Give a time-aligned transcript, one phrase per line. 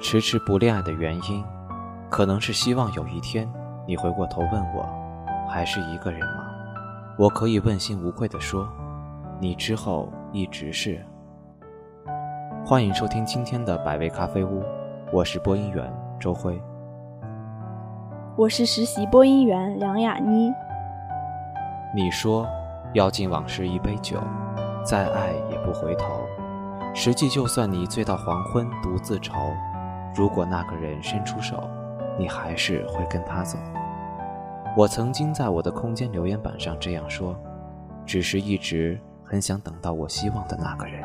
[0.00, 1.44] 我迟迟不恋爱的原因，
[2.08, 3.46] 可能是希望有一天
[3.86, 4.88] 你回过头问我，
[5.46, 6.46] 还是一个人吗？
[7.18, 8.66] 我可以问心无愧地说，
[9.38, 11.04] 你之后一直是。
[12.64, 14.64] 欢迎收听今天的百味咖啡屋，
[15.12, 16.58] 我是播音员周辉，
[18.38, 20.50] 我是实习播音员梁雅妮。
[21.94, 22.48] 你说
[22.94, 24.18] 要敬往事一杯酒，
[24.82, 26.06] 再爱也不回头。
[26.94, 29.34] 实际就算你醉到黄昏独自愁，
[30.14, 31.68] 如果那个人伸出手，
[32.18, 33.58] 你还是会跟他走。
[34.76, 37.36] 我曾经在我的空间留言板上这样说，
[38.04, 41.02] 只是一直很想等到我希望的那个人。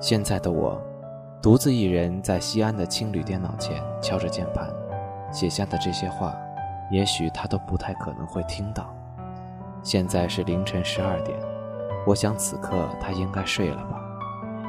[0.00, 0.80] 现在的我，
[1.42, 4.68] 独自一人在西安的青旅电脑前敲着键盘，
[5.32, 6.34] 写下的这些话，
[6.90, 8.94] 也许他都不太可能会听到。
[9.82, 11.38] 现在是凌晨十二点，
[12.06, 14.00] 我想此刻他应该睡了吧。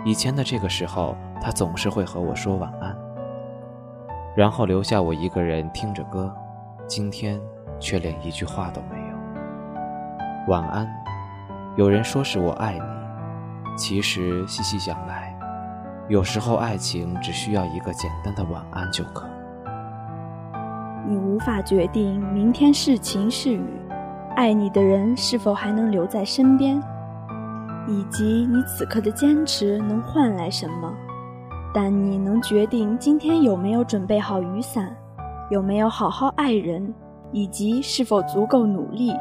[0.05, 2.95] 以前的这个时候，他总是会和我说晚安，
[4.35, 6.33] 然后留下我一个人听着歌。
[6.87, 7.39] 今天
[7.79, 9.17] 却连一句话都没有。
[10.47, 10.87] 晚安，
[11.75, 12.81] 有人说是我爱你。
[13.77, 15.37] 其实细细想来，
[16.07, 19.27] 有时候爱情只需要一个简单的晚安就可。
[21.07, 23.63] 你无法决定明天是晴是雨，
[24.35, 26.81] 爱你的人是否还能留在身边，
[27.87, 30.93] 以及你此刻的坚持能换来什么。
[31.73, 34.95] 但你能决定今天有没有准备好雨伞，
[35.49, 36.93] 有没有好好爱人，
[37.31, 39.13] 以及是否足够努力。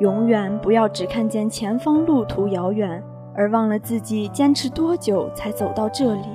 [0.00, 3.02] 永远不要只看见前方路途遥远。
[3.38, 6.26] 而忘了自己坚持多久才走到这里。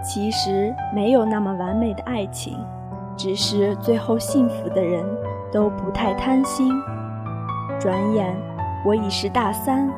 [0.00, 2.56] 其实没有那么完美的爱情，
[3.16, 5.04] 只是最后幸福的人
[5.50, 6.72] 都不太贪心。
[7.80, 8.32] 转眼
[8.86, 9.90] 我已是大三，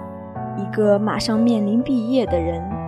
[0.57, 2.80] 一个马上面临毕业的人。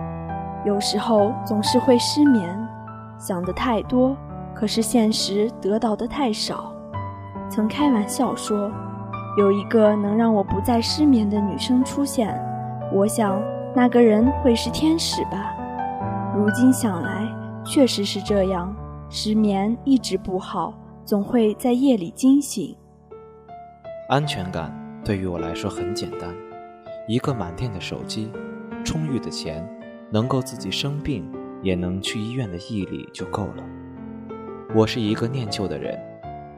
[0.65, 2.57] 有时候总是会失眠，
[3.17, 4.15] 想的太多，
[4.55, 6.73] 可是现实得到的太少。
[7.49, 8.71] 曾开玩笑说，
[9.37, 12.39] 有一个能让我不再失眠的女生出现。
[12.93, 13.41] 我想
[13.75, 15.53] 那个人会是天使吧。
[16.35, 17.27] 如今想来，
[17.65, 18.73] 确实是这样。
[19.09, 20.73] 失眠一直不好，
[21.05, 22.75] 总会在夜里惊醒。
[24.09, 24.73] 安全感
[25.03, 26.33] 对于我来说很简单，
[27.07, 28.31] 一个满电的手机，
[28.83, 29.63] 充裕的钱，
[30.13, 31.27] 能够自己生病
[31.63, 33.63] 也能去医院的毅力就够了。
[34.75, 35.99] 我是一个念旧的人，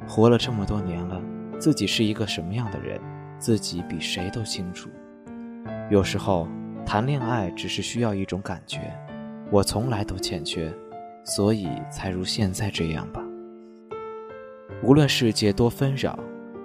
[0.06, 1.22] 活了这么多年了，
[1.58, 3.00] 自己是一个什么样的人，
[3.40, 4.90] 自己比谁都清楚。
[5.90, 6.50] 有时候，
[6.86, 8.94] 谈恋爱只是需要一种感觉，
[9.50, 10.70] 我从来都欠缺，
[11.24, 13.24] 所以才如现在这样吧。
[14.84, 16.20] 无论世界多纷扰，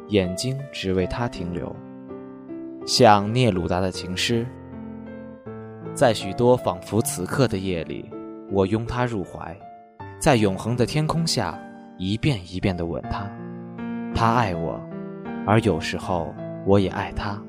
[0.08, 1.72] 眼睛只为他停留，
[2.84, 4.44] 像聂鲁达的情诗，
[5.92, 8.08] 在许多仿佛此刻的夜里，
[8.50, 9.54] 我拥他入怀，
[10.18, 11.58] 在永恒的天空下，
[11.98, 13.30] 一遍一遍地吻他。
[14.14, 14.80] 他爱我，
[15.46, 16.32] 而有时候
[16.64, 17.40] 我也爱他。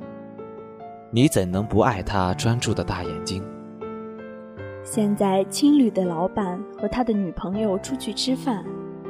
[1.11, 3.43] 你怎能不爱他专注的大眼睛？
[4.83, 8.65] 现在青旅的老板和他的女朋友出去吃饭，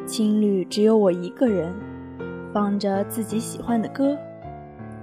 [0.06, 1.74] 青旅只有我一个人，
[2.54, 4.18] 放着自己喜欢的歌，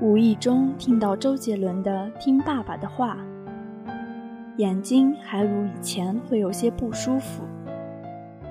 [0.01, 3.15] 无意中听到周杰伦的《听爸爸的话》，
[4.59, 7.45] 眼睛还如以前会有些不舒服。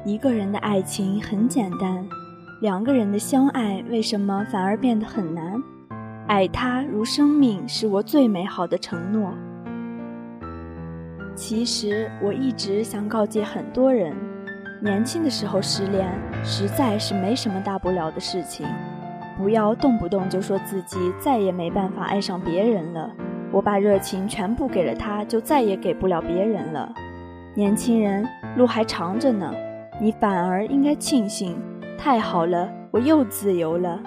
[0.06, 2.08] 一个人的爱情很简单，
[2.62, 5.62] 两个人的相爱为什么反而变得很难？
[6.26, 9.34] 爱他如生命，是我最美好的承诺。
[11.36, 14.16] 其实我一直想告诫很多人：
[14.82, 16.10] 年轻的时候失恋，
[16.42, 18.66] 实在是没什么大不了的事情。
[19.38, 23.14] 不要动不动就说自己再也没办法爱上别人了。
[23.52, 26.94] 我把热情全部给了他，就再也给不了别人了。
[27.56, 29.54] 年轻人，路还长着呢，
[30.00, 31.58] 你反而应该庆幸。
[31.98, 34.00] 太好了，我又自由了。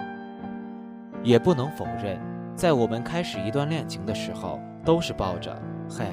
[1.23, 2.17] 也不能否认，
[2.55, 5.53] 在我们开始一段恋情的时候，都是抱着
[5.89, 6.05] “嘿，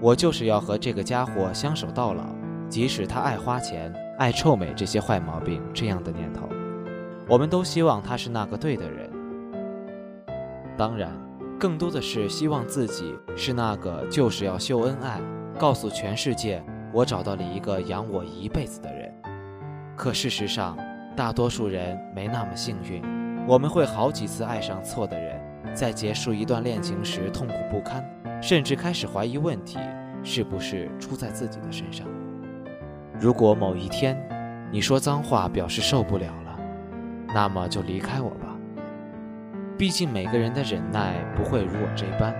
[0.00, 2.22] 我就是要和这个家伙相守到老，
[2.68, 6.48] 即使他爱花钱、爱臭美这些坏毛病”这样的念头。
[7.28, 9.10] 我们都希望他是那个对的人。
[10.76, 11.10] 当然，
[11.58, 15.20] 更多的是希望自己是那个就是要秀恩爱，
[15.58, 16.62] 告诉全世界
[16.92, 19.12] 我找到了一个养我一辈子的人。
[19.96, 20.76] 可事实上，
[21.16, 23.02] 大多数人没那么幸运。
[23.46, 25.40] 我们会好几次爱上错的人，
[25.74, 28.04] 在结束一段恋情时痛苦不堪，
[28.42, 29.78] 甚至开始怀疑问题
[30.22, 32.06] 是不是出在自己的身上。
[33.20, 34.18] 如果某一天
[34.72, 36.58] 你说脏话表示受不了了，
[37.28, 38.53] 那么就离开我吧。
[39.76, 42.32] 毕竟每个人的忍耐不会如我这般，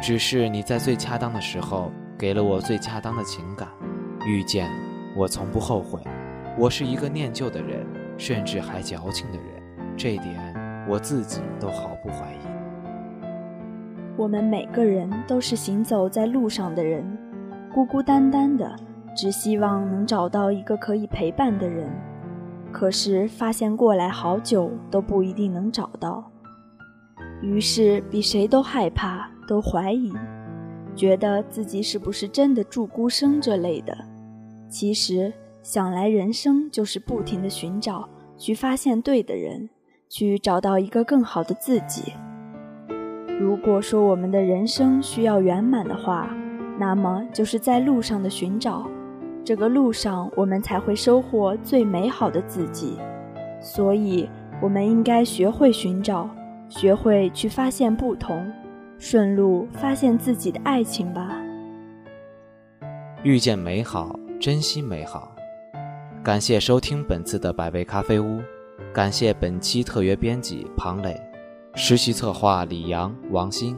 [0.00, 3.66] 只是你在最恰当的时候给了我最恰当的情感，
[4.24, 4.70] 遇见
[5.16, 6.00] 我从不后悔。
[6.56, 7.84] 我是一个念旧的人，
[8.16, 9.46] 甚至还矫情的人，
[9.96, 10.54] 这一点
[10.88, 12.38] 我自己都毫不怀疑。
[14.16, 17.04] 我们每个人都是行走在路上的人，
[17.74, 18.72] 孤孤单单的，
[19.16, 21.90] 只希望能找到一个可以陪伴的人。
[22.72, 26.30] 可是发现过来好久都不一定能找到，
[27.42, 30.12] 于是比谁都害怕，都怀疑，
[30.94, 33.96] 觉得自己是不是真的住孤生这类的。
[34.68, 39.68] 其实想来，人生就是不停的寻找，去发现对的人，
[40.08, 42.12] 去找到一个更好的自己。
[43.38, 46.34] 如果说我们的人生需要圆满的话，
[46.78, 48.86] 那么就是在路上的寻找。
[49.44, 52.96] 这个路上，我们才会收获最美好的自己，
[53.60, 54.28] 所以，
[54.60, 56.28] 我们应该学会寻找，
[56.68, 58.50] 学会去发现不同，
[58.98, 61.40] 顺路发现自己的爱情吧。
[63.22, 65.34] 遇见美好，珍惜美好。
[66.22, 68.40] 感谢收听本次的百味咖啡屋，
[68.92, 71.20] 感谢本期特约编辑庞磊，
[71.74, 73.76] 实习策划李阳、王鑫。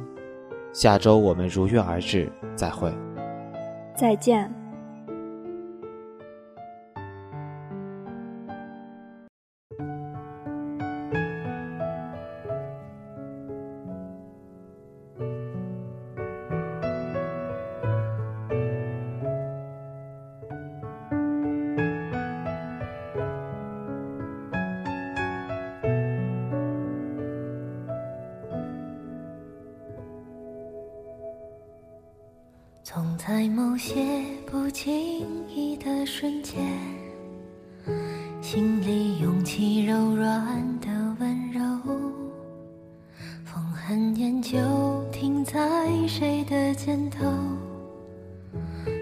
[0.73, 2.93] 下周我们如约而至，再会。
[3.95, 4.58] 再见。
[32.91, 34.87] 总在某些不经
[35.47, 36.65] 意的瞬间，
[38.41, 40.41] 心里涌起柔软
[40.81, 40.89] 的
[41.21, 41.61] 温柔。
[43.45, 44.59] 风很念旧，
[45.13, 45.61] 停在
[46.07, 47.27] 谁的肩头？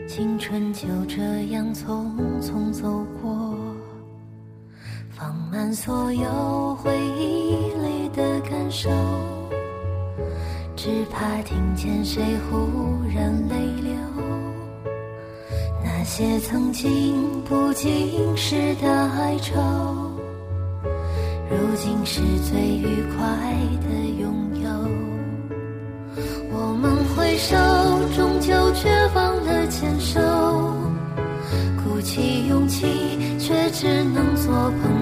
[0.09, 1.23] 青春就这
[1.53, 2.11] 样匆
[2.43, 3.57] 匆走过，
[5.11, 8.91] 放慢所有回忆里的感受。
[10.87, 13.93] 只怕听见谁忽然泪流，
[15.83, 19.61] 那些曾经不经事的哀愁，
[21.51, 23.27] 如今是最愉快
[23.83, 23.89] 的
[24.21, 24.71] 拥有。
[26.53, 27.57] 我们挥手，
[28.17, 30.21] 终究却忘了牵手，
[31.83, 32.87] 鼓起勇气，
[33.41, 34.96] 却只能做朋友，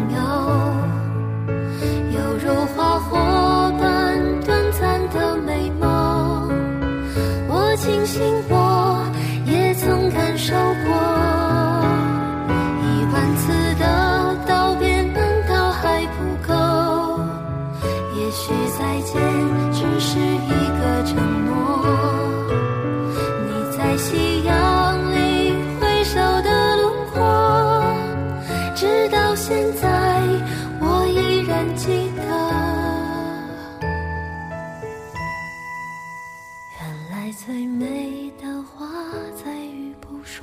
[19.72, 21.16] 只是一个承
[21.46, 21.52] 诺。
[23.46, 24.52] 你在夕阳
[25.12, 26.82] 里挥手的轮
[27.12, 27.16] 廓，
[28.74, 29.88] 直到现在
[30.80, 32.22] 我依然记得。
[36.80, 38.86] 原来最美的话，
[39.34, 40.42] 在于不说；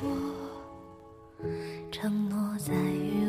[1.91, 3.21] 承诺，在于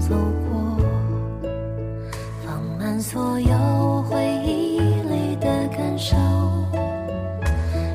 [0.00, 0.16] 走
[0.48, 0.76] 过
[2.44, 6.16] 放慢所有回忆里的感受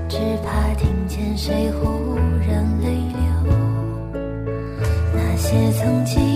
[0.08, 2.16] 只怕听见谁忽
[2.48, 3.54] 然泪流。
[5.14, 6.35] 那些曾经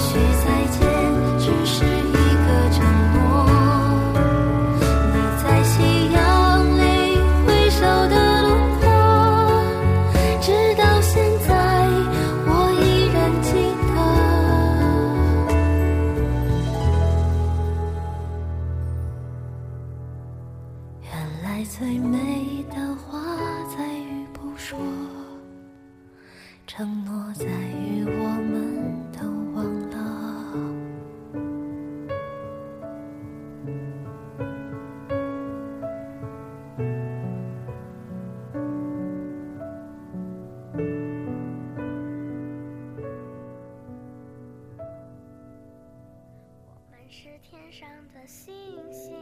[0.00, 0.89] 是再见。
[47.12, 48.54] 是天上的星
[48.92, 49.12] 星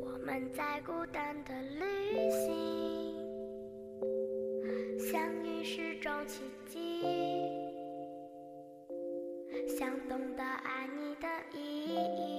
[0.00, 3.16] 我们在孤单的旅行
[5.10, 7.02] 相遇是种奇迹
[9.76, 12.35] 想懂得爱你的意义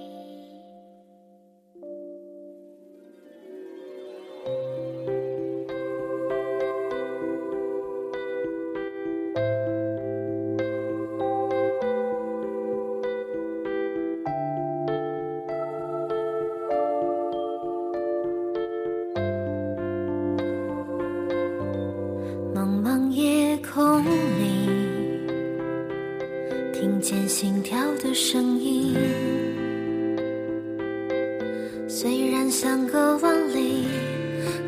[32.50, 33.86] 像个万里，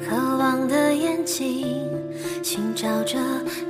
[0.09, 1.89] 渴望的眼睛，
[2.43, 3.19] 寻找着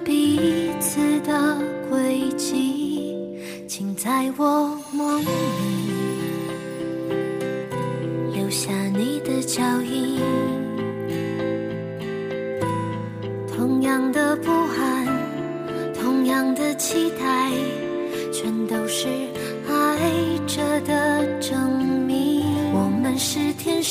[0.05, 1.57] 彼此的
[1.89, 3.17] 轨迹，
[3.69, 5.50] 请在我梦里。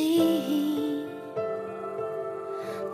[0.00, 1.04] 记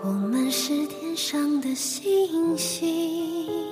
[0.03, 3.66] 我们是天上的星星。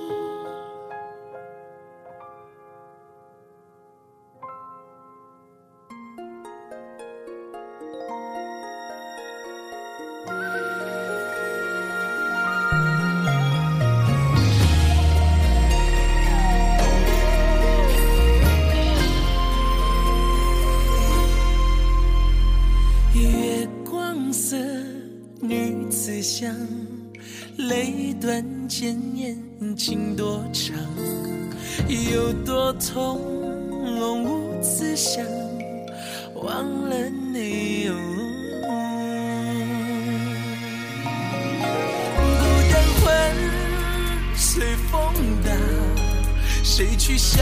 [46.77, 47.41] 谁去笑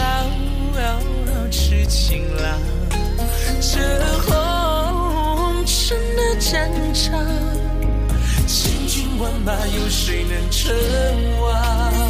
[1.49, 2.61] 痴情郎？
[3.59, 3.79] 这
[4.21, 7.19] 红尘的战场，
[8.45, 10.71] 千军万马，有谁能称
[11.41, 12.02] 王？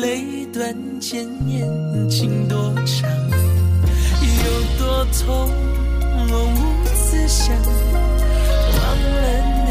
[0.00, 1.66] 泪断千年
[2.10, 3.10] 情多长，
[4.20, 4.44] 有
[4.78, 5.50] 多痛，
[6.30, 6.56] 我无
[6.94, 7.54] 思想，
[8.72, 9.16] 忘了
[9.66, 9.70] 你。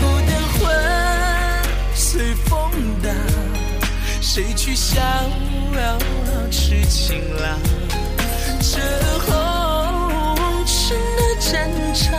[0.00, 0.60] 孤单魂
[1.94, 2.50] 随风
[3.02, 3.14] 荡，
[4.20, 5.98] 谁去逍遥
[6.50, 7.58] 痴情郎？
[8.60, 8.80] 这
[9.26, 9.30] 红
[10.64, 10.74] 尘
[11.16, 11.50] 的战
[11.94, 12.10] 场，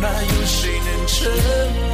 [0.00, 1.87] 那有谁能真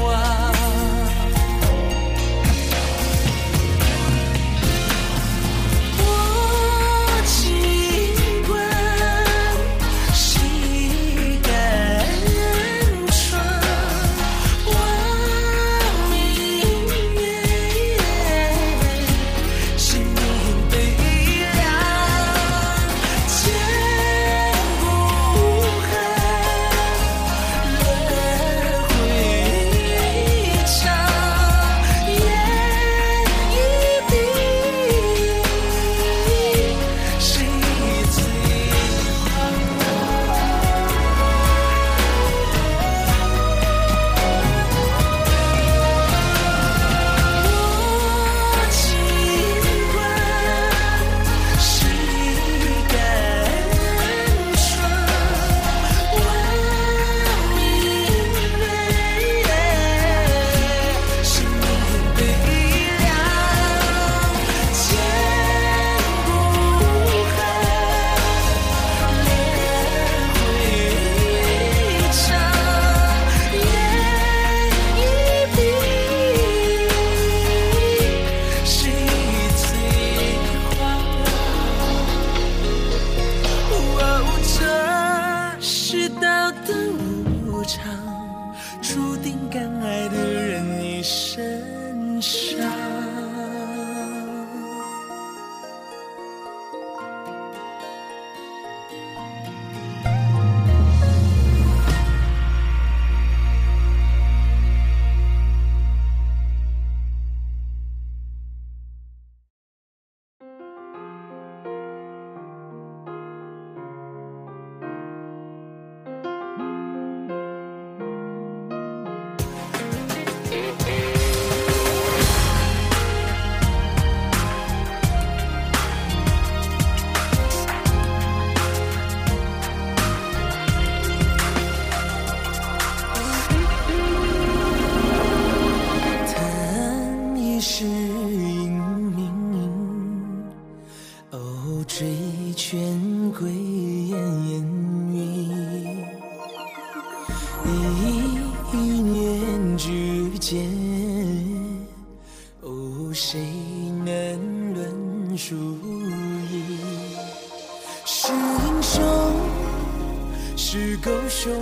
[160.77, 161.53] 是狗熊，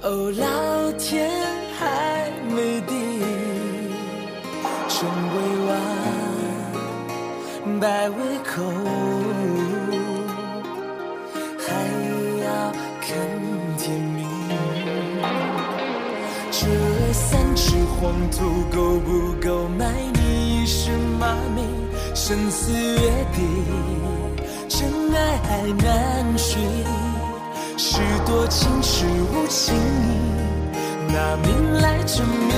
[0.00, 1.30] 哦，老天
[1.78, 3.20] 还没定，
[4.88, 5.36] 成为
[5.68, 5.76] 王，
[7.78, 8.64] 百未口，
[11.58, 11.66] 还
[12.42, 13.06] 要看
[13.76, 14.24] 天明。
[16.50, 16.66] 这
[17.12, 20.90] 三尺黄土够不够埋你一世
[21.20, 21.66] 骂名？
[22.14, 23.44] 生死约定。
[25.16, 26.60] 爱难寻。
[27.78, 29.74] 是多情是无情，
[31.08, 32.56] 拿命来证明。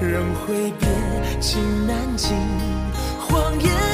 [0.00, 0.90] 人会变，
[1.40, 2.36] 情难尽，
[3.20, 3.91] 谎言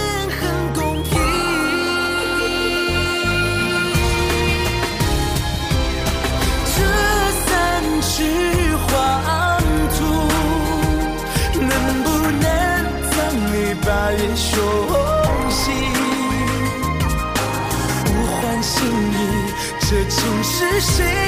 [20.81, 21.28] 谁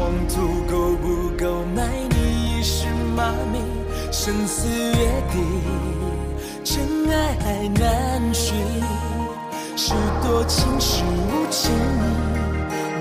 [0.00, 3.62] 黄土够不够埋你一世骂名？
[4.10, 5.44] 生死约定，
[6.64, 8.56] 真爱还难寻。
[9.76, 11.70] 是多情是无情，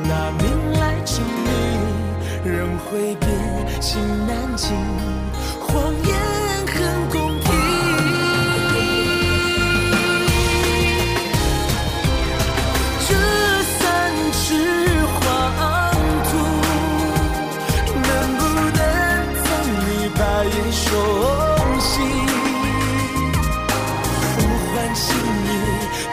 [0.10, 2.52] 拿命来证明。
[2.52, 4.76] 人会变，心难静，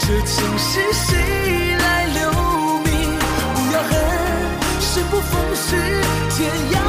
[0.09, 2.31] 这情世谁来留
[2.79, 3.19] 名？
[3.55, 3.91] 不要恨，
[4.81, 5.75] 生不逢时，
[6.31, 6.86] 天涯